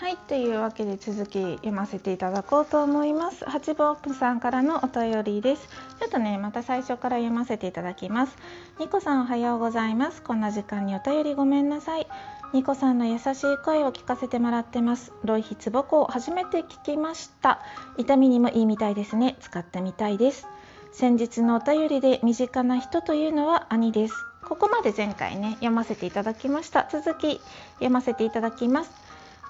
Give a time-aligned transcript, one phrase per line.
[0.00, 3.44] はいというわけで続き読ませていただこうと思います。
[3.44, 5.68] 八分オープさんからのお便りです。
[5.98, 8.36] ちょっとねまた最初から読ませていただきます。
[8.78, 10.22] ニコさんおはようございます。
[10.22, 12.06] こんな時間にお便りごめんなさい。
[12.52, 15.12] ニコさんの優しい声を聞かせてもらってます。
[15.24, 17.60] ロイヒツボコを初めて聞きました。
[17.96, 19.36] 痛みにもいいみたいですね。
[19.40, 20.46] 使ってみたいです。
[20.92, 24.14] 先日のお便りで身近な人というのは兄です。
[24.44, 26.86] ここまで前回ね読ませていただきました。
[26.88, 27.40] 続き
[27.74, 29.07] 読ませていただきます。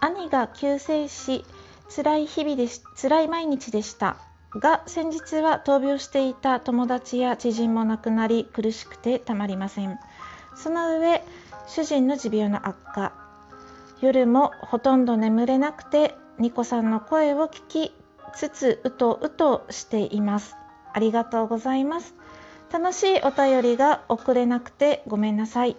[0.00, 1.44] 兄が急性し
[1.94, 4.16] 辛い日々でし辛い毎日でした。
[4.52, 9.98] が先日は闘病していた友達や知人も亡くなり苦しくてたまりません。
[10.56, 11.22] その上
[11.68, 13.12] 主人の持病の悪化。
[14.00, 17.94] 夜もほとんど眠れなくてニコさんの声を聞き
[18.34, 20.56] つつうとうとしています。
[20.92, 22.14] ありがとうございます。
[22.72, 25.76] 楽しいお便りが送れなくてごめんなさい。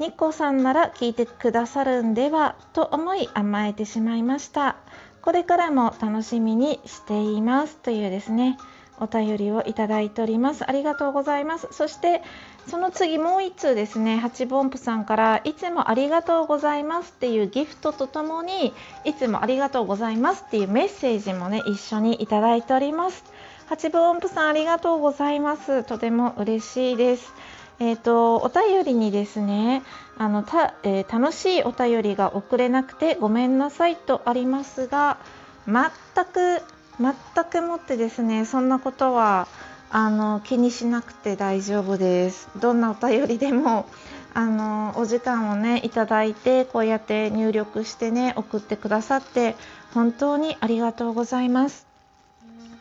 [0.00, 4.76] ニコさんなら聞いてくださるんではと思い甘えてしまいました。
[5.22, 8.58] これからも楽しみにしていますというですね。
[9.00, 10.68] お便りをいただいております。
[10.68, 11.68] ありがとうございます。
[11.72, 12.22] そして
[12.66, 14.16] その次もう1通ですね。
[14.16, 18.72] 八分音符さんからいつもありがとうございますっていうギフトとともに
[19.04, 23.24] いつもありがとうございますっていうメッセージもね一緒にいただいております。
[23.66, 25.84] 八分音符さんありがとうございます。
[25.84, 27.32] とても嬉しいです。
[27.80, 29.82] えーと、お便りにですね
[30.16, 35.18] あのた、えー、楽しいお便りが送れなくてごめんなさいとありますが
[35.66, 35.84] 全
[36.24, 36.62] く
[37.00, 39.48] 全くもってですねそんなことは
[39.90, 42.48] あの気にしなくて大丈夫です。
[42.56, 43.86] どんなお便りでも
[44.34, 49.54] あのお時間をねいただいてこうやって入力してね送ってくださって
[49.92, 51.86] 本当にありがとうございます。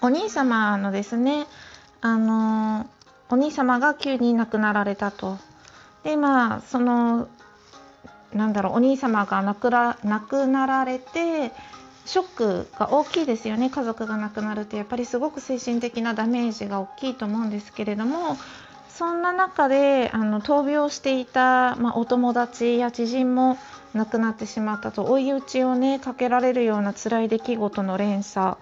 [0.00, 1.46] お兄様のですね
[2.00, 2.86] あの
[3.30, 5.38] お兄様が急に亡くなられたと。
[6.04, 7.28] でまあその
[8.32, 11.52] なんだろうお兄様が亡くら亡くなられて
[12.04, 13.68] ショックが大きいですよね。
[13.68, 18.36] 家族が亡くなるってやっぱりすごく精神的なダメージが大きいと思うんですけれども
[18.88, 23.58] そんな中であの闘病していた、まあ、お友達や知人も
[23.94, 25.04] 亡くなってしまったと。
[25.04, 28.56] 追い打ちをねかけられるような辛い出来事の連鎖。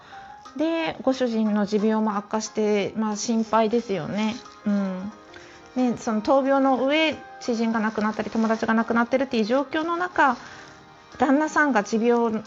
[0.57, 4.35] でご主人の持病も悪化して、まあ、心配ですよね。
[4.65, 5.11] うん
[5.75, 10.35] ね、その闘病の上知人が亡くなったり友達が亡くなってるっていう状況の中
[11.19, 12.43] 旦那さんが持病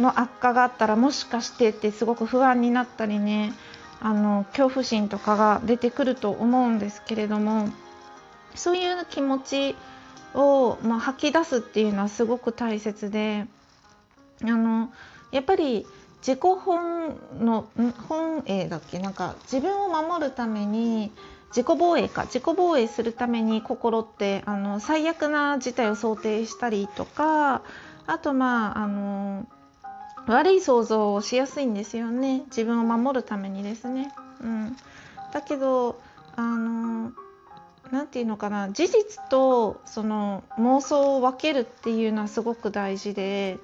[0.00, 3.52] の悪化があったらもしかしてってすごく不安になったりね
[4.00, 7.68] あの恐怖心とかが出てくると思うんですけれども
[8.56, 9.76] そういう気持ち
[10.34, 13.46] を、まあ、吐き出すっていうのはすごく大切で
[14.42, 14.92] あの
[15.30, 15.86] やっぱり
[16.26, 17.66] 自己本の
[18.08, 18.98] 本営だっけ？
[19.00, 21.10] なんか自分を守るために
[21.48, 22.22] 自己防衛か。
[22.26, 27.62] 自己防衛するために心ってあの最悪な事態を想定したりとか
[28.06, 29.46] あとまああの
[30.28, 32.42] 悪い想像をしやすいんですよね。
[32.46, 34.14] 自分を守るためにですね。
[34.40, 34.76] うん、
[35.32, 36.00] だけど
[36.36, 37.10] あの
[37.90, 38.70] 何て言うのかな。
[38.70, 43.58] 事実とその妄想を分けるっていうのはすごく大事で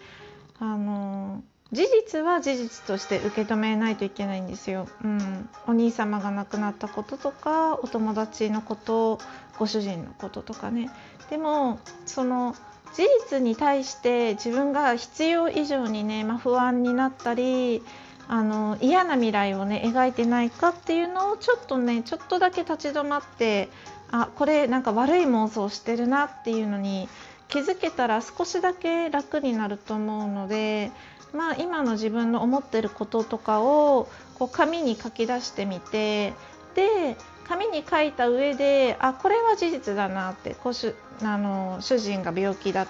[0.59, 1.43] あの
[1.73, 4.89] 事実は事実として受け止めないといけないんですよ。
[5.05, 9.19] うん、お兄様が亡くなったこととかお友達のこと
[9.59, 10.91] ご主人のこととかね
[11.29, 12.55] でもその
[12.95, 17.83] 事実に対して自分が必要以上にね、まあ、不安になったり
[18.29, 23.69] あの嫌な未来をね描いてないかっていうのをちょっとねちょっとだけ立ち止まって
[24.11, 27.09] あこれなんか悪い妄想してるなっていうのに
[27.49, 30.91] 気づけたら少しだけ楽になると思うので
[31.33, 36.33] まあ、今の自分の思っていることとかをこう紙に書き出してみて
[36.75, 37.17] で
[37.47, 42.87] 紙に書いた上であこれは事実だなってこうしあの主人が病気だ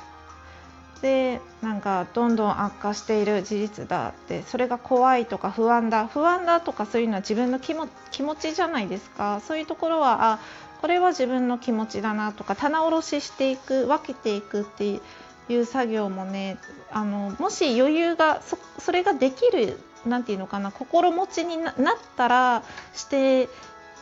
[1.01, 9.41] でなんかどんどん悪化している事実だってそれが怖いとか不安だ不安だとかそういうのは自分の気も気持ちじゃないですか。
[9.47, 10.41] そういうところはあ
[10.81, 15.01] これは自分の気持ちだなとか棚卸ししていく分けていくって
[15.49, 16.59] いう作業もね
[16.91, 21.75] あのもし余裕がそそれができる何て言うのかな心持ちになっ
[22.17, 22.63] たら
[22.95, 23.49] して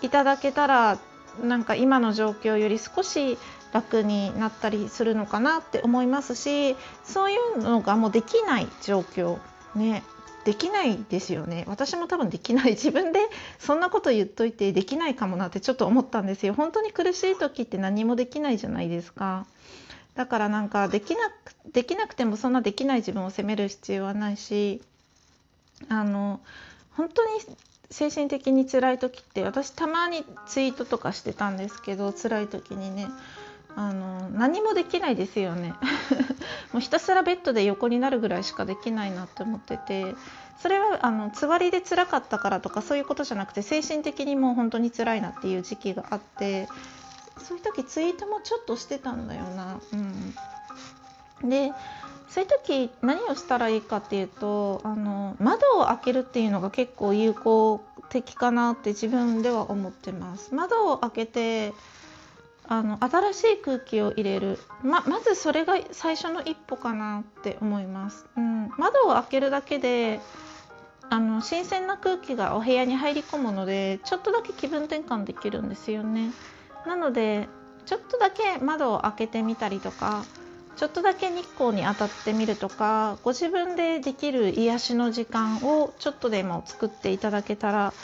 [0.03, 0.99] いただけたら
[1.43, 3.39] なんか今の状況より少し
[3.73, 9.39] 楽になったりするのかなって思いますしそういうのがもうできない状況
[9.75, 10.03] ね。
[10.47, 11.65] できないですよね。
[11.67, 12.71] 私も多分できない。
[12.71, 13.19] 自分で
[13.59, 16.55] そんなこと言っといてできないかもなってちょっと思ったんですよ。
[16.55, 19.45] 本当に苦しい時って何もできないじゃないですか。
[20.15, 24.81] だからなんかできなくできなくてもそんなできない自分を責める必要はないし
[25.89, 26.41] あの
[26.97, 27.31] 本当に
[27.91, 33.09] 精神的に辛い時って私たまにツイートとかしてたんですけど辛い時にね。
[33.77, 35.75] あの何もできないですよね
[36.73, 40.15] もうひたすらベッドで横になるぐらいしかできないなって思ってて
[40.63, 46.69] それはあのつわりで辛かったからとかそういうことじゃなくて精神的にもう本当に辛いなっていう時期があって
[47.39, 49.79] そういう時ツイートもちょっとしてたんだよな。
[51.43, 51.73] うん、で
[52.31, 60.55] そういう時何をしたらいいかっていうとあの窓を開けるっていうのが結構有効的かなって自分では思ってます。
[60.55, 61.75] 窓を開けて
[62.69, 64.59] あの新しい空気を入れる。
[64.83, 70.21] ままずそれが最初の一歩かなって思います、うん、窓を開けるだけで
[71.09, 76.31] あの新鮮な空気がお部屋に入り込むのでちょっとだけ気分転換できるんですよね。
[76.87, 77.49] なので
[77.85, 80.25] ちょっとだけ窓を開けてみたりとか
[80.77, 87.95] ちょっとだけ日光に当たってみるとかご自分でできる癒しの時間をちょっとでも作っていただけたら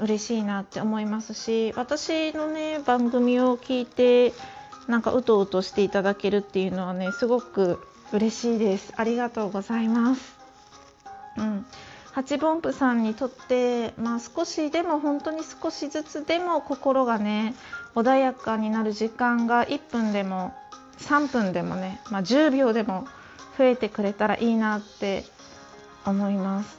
[0.00, 4.32] 嬉しいなって思いますし私のね番組を聞いて
[4.88, 7.78] なんかうとうとしていただけるっていうのはねすごく
[8.12, 8.92] 嬉しいです。
[8.96, 10.36] ありがとうございます。
[11.38, 11.64] うん。
[12.12, 17.54] 八分音符さんにとって、まあ、少しでも本当に少しずつでも心がね
[17.94, 20.52] 穏やかになる時間が1分でも
[20.98, 23.06] 3分でもね、まあ、10秒でも
[23.56, 25.24] 増えてくれたらいいなって
[26.04, 26.78] 思います。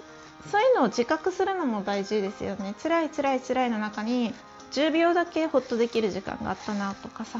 [0.51, 2.75] そういうのを自覚するのも大事ですよね。
[2.81, 4.33] 辛い辛い辛いの中に
[4.71, 7.39] 10秒だけほっとできる時間があったなとかさ。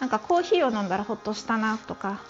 [0.00, 2.20] なんかコーヒーを飲んだらほっとしたなとか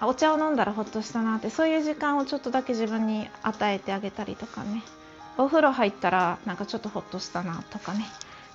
[0.00, 4.82] お茶を飲んだらほっとしたなってそういう時間をちょっとだけ自分に与えてあげたりとかね。
[5.36, 8.06] お風呂入ったらなんかちょっとホッとしたなとかね。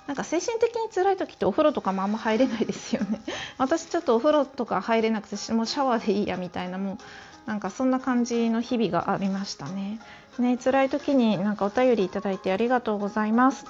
[0.06, 3.20] なんか精神的に辛い時ってお風呂とかもあんま入れないですよね
[3.58, 6.98] 私ちょっとお風呂とか入れなくてもうシャワーでいいやみたいなもう
[7.46, 10.00] なんかそんな感じの日々がありましたね。
[10.38, 13.66] ね辛い時になんかお便りいただいてありがとうございます。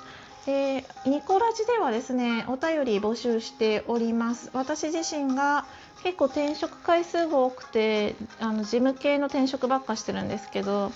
[0.47, 5.67] でニコラジではですねお便り募集しております私自身が
[6.05, 10.93] 結構転職回数が多くてあの事務系の転職ばっかしてるんですけど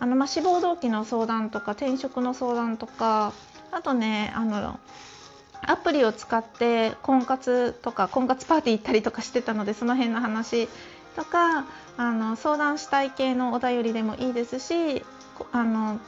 [0.00, 3.34] あの、まあ、志望動機の相談とか転職の相談とか
[3.74, 4.78] あとねあの
[5.62, 10.68] アプリを使って婚活とか婚活パーティー行ったりとかしてたのでその辺の話
[11.16, 11.64] とか
[11.96, 15.04] あの相談したい系のお便りでもいいですし
[15.52, 16.00] あの、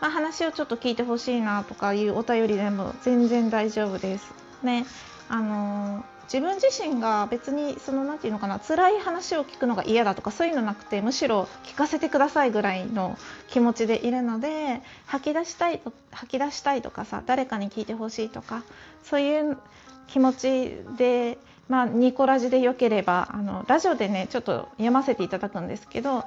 [0.00, 4.32] まあ、話をちょっと聞いてほしいなとかいうお便りでも全然大丈夫です。
[4.62, 4.86] ね
[5.28, 13.16] あの自分自身が別にその何て言うのかな辛い話を聞くのが嫌だとかそういうのなくてむしろ聞かせてくださいぐらいの
[13.48, 18.64] 気持ちでいるので吐き出したいと吐き出したいとかさ誰かに聞いてほしいとか
[19.04, 19.56] そういう
[20.08, 21.38] 気持ちで
[21.68, 26.24] まあ、ニコラジでよければあのラジオでねちょっと読ませていただくんですけど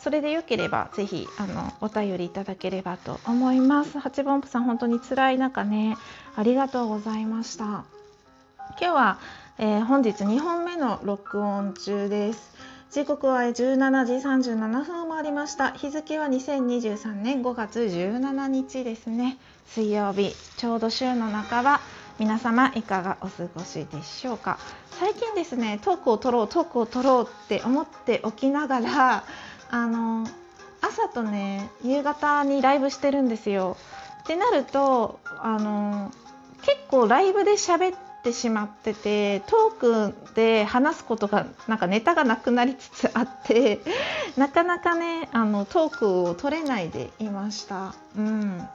[0.00, 3.98] それでよければぜひあのお便りいただければと思います。
[3.98, 5.96] 八分音符さん本当に辛い中ね
[6.34, 7.84] ありがとうございました。
[8.80, 9.18] 今日は、
[9.58, 12.54] えー、本日2本目の録音中です。
[12.90, 15.72] 時刻は17時37分もありました。
[15.72, 19.38] 日付は2023年5月17日ですね。
[19.66, 21.80] 水曜日ちょうど週の半ば。
[22.18, 24.58] 皆様いかがお過ごしでしょうか？
[24.90, 29.24] 最近ですねトークを取ろうトークを取ろうって思っておきながら
[29.70, 30.26] あの
[30.80, 33.76] 朝とね夕方にライブしてるんですよ。
[34.22, 36.10] ってなるとあの
[36.62, 43.80] 結構ライブで喋っててしまっててトークで話すことがなんかネタがなくなりつつあって
[44.36, 47.94] なかなかねあのトークを取れないでいました。
[48.16, 48.68] うん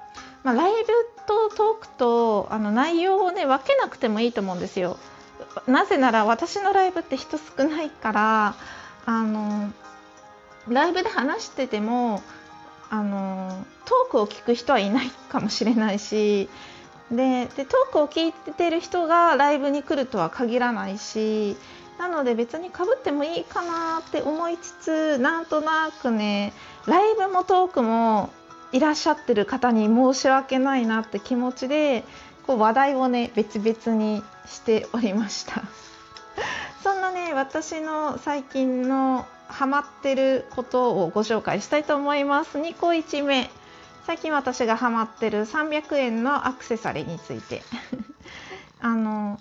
[0.44, 0.88] まあ、ライブ
[1.26, 4.98] とトークとあの内容をね分けなくてもいいと思うんですよ。
[5.66, 8.56] なぜなら私のライブって人少ないから
[9.06, 9.72] あの
[10.68, 12.22] ライブで話してても
[12.90, 16.50] あのトークを聞く人はいないかもしれないし
[17.12, 21.56] ででトークを聞いてる人がライブに来るとは限らないし
[21.98, 26.54] なので別にかぶってもいいかなって思いつつなんとなくね
[26.86, 28.30] ライブもトークも
[28.72, 32.04] いらっしゃってる方に申し訳ないなって気持ちで
[32.46, 35.64] こう話題をね別々にしておりました。
[36.84, 42.58] そんなね私の最近のハマってることをご紹介したいと思います。
[42.58, 43.50] 2個1目。
[44.08, 47.62] 最近私がハマってる300円のアクセサリーについて。
[48.80, 49.38] あの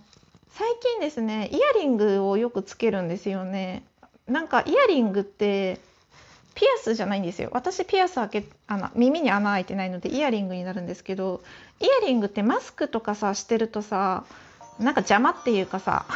[0.51, 3.85] 最近ですねイヤリングをよくつけるんですよね。
[4.27, 5.79] なんかイヤリングって
[6.57, 7.51] ピアスじゃないんですよ。
[7.53, 11.43] 私ピアス開けあの耳に穴開いてないのでイヤリングになるんですけど
[11.79, 14.25] イヤリングってマスクとかさしてるとさ
[14.81, 16.07] なんか邪魔っていうかさ。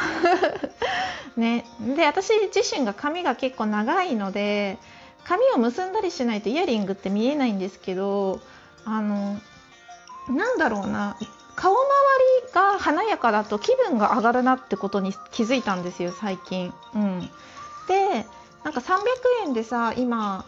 [1.37, 1.63] ね。
[1.95, 4.77] で私自身が髪が結構長いので
[5.23, 8.41] 髪を結んだりしないとイヤリングって見えないんですけど
[8.85, 9.39] あの
[10.29, 11.17] なんだろうな
[11.55, 11.79] 顔周
[12.47, 16.73] りが華やかだと気分が上がるなってことに気づいたんですよ最近。
[16.95, 17.19] うん、
[17.87, 18.25] で
[18.63, 18.99] なんか300
[19.45, 20.45] 円でさ今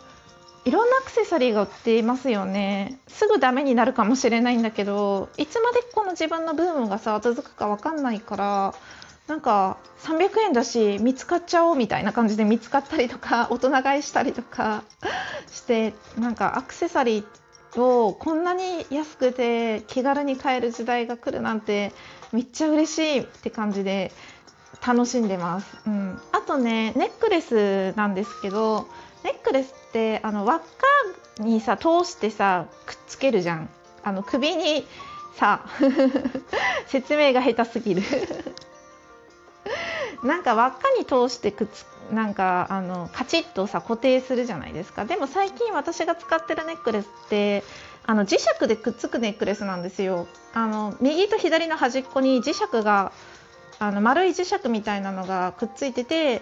[0.65, 8.73] いろんなアクセサリーが売っていますよねすぐダメになるかもしれないんだけどいつまでこの自分のブームがさ続くか分かんないから
[9.27, 14.83] なんか300円だし見つかっちゃおうみたいな感じで見つかったりとか 大人買いしたりとか
[15.51, 21.93] してなんかアクセサリーをこんなに安くて気軽に買える時代が来るなんて
[22.31, 24.11] めっちゃ嬉しいって感じで
[24.85, 28.87] 楽しんでます、うん、あとねネックレスなんですけど
[29.23, 30.65] ネックレスってあの輪っか
[31.39, 33.69] にさ通してさくっつけるじゃん。
[34.03, 34.85] あの首に
[35.35, 35.65] さ
[36.87, 38.03] 説明が下手すぎる。
[40.23, 45.05] なんか輪っかに通してくっつなんかあのカチッとさ固定するじゃないですか。
[45.05, 47.63] でも最近私が使ってるネックレスって
[48.05, 50.27] あの磁石でくっつくネックレスなんですよ。
[50.53, 53.11] あの右と左の端っこに磁石が
[53.79, 56.41] あの丸い磁石みたいなのがくっついてて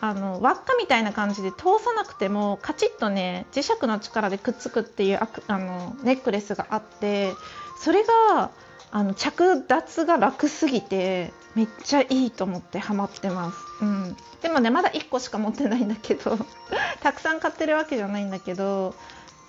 [0.00, 7.32] あの輪っかみたいな感じで通さなくてもカチッとね磁石の力でくっつくっていうあのネックレスがあって
[7.80, 8.50] それが
[8.92, 16.36] あの着脱が楽すぎてめっちゃいいと思ってハマってます、うん、でもねまだ1個しか持ってないんだけど
[17.02, 18.94] たくさん買ってるわけじゃないんだけど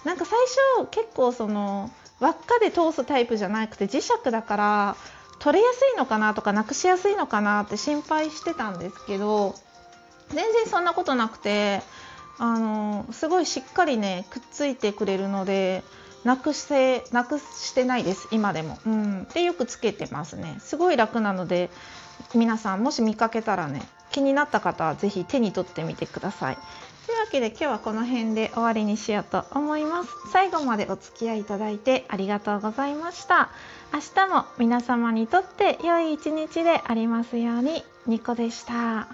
[0.04, 0.38] なんか最
[0.80, 4.96] 初結構その輪っかで通すタイプじゃなくて磁石だから
[5.40, 9.56] 取れやすいのかなとかなくしやすいのかなって心配してたんですけど
[10.30, 11.82] 全然そんなことなくて
[12.38, 15.84] あのすごいしっかりねくっついてくれるので
[16.24, 20.58] なくしてなくしてないです今でも、うん、でよくつけてますね。
[20.60, 21.70] すごい楽なので
[22.36, 26.58] 皆さんもし見かけたらね気になった方は是非手に取ってみてください。
[27.08, 30.10] というわけで今日はこの辺で終わりにしようと思います。
[30.32, 33.50] 最後までお付き合いいただいてありがとうございました。
[33.94, 39.08] 明日も皆様にとって良い一日でありますようにニコでした。